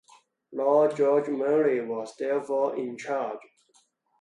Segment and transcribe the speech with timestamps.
[0.51, 3.37] Lord George Murray was therefore in charge.